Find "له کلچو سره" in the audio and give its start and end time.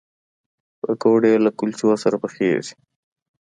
1.45-2.15